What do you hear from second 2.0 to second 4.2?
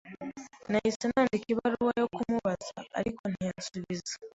yo kumubaza, ariko ntiyansubiza.